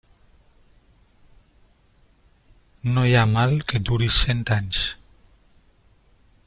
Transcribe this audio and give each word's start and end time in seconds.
No 2.95 3.05
hi 3.09 3.13
ha 3.19 3.27
mal 3.37 3.55
que 3.73 3.83
duri 3.91 4.11
cent 4.21 4.43
anys. 4.61 4.85